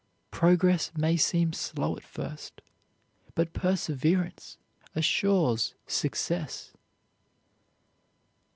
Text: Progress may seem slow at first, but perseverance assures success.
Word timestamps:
Progress 0.31 0.91
may 0.97 1.15
seem 1.15 1.53
slow 1.53 1.95
at 1.95 2.01
first, 2.01 2.61
but 3.35 3.53
perseverance 3.53 4.57
assures 4.95 5.75
success. 5.85 6.71